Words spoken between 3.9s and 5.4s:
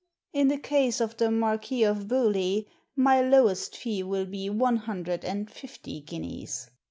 will be one hundred